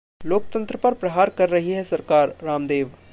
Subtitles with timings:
[0.25, 2.91] लोकतंत्र पर प्रहार कर रही है सरकार: रामदेव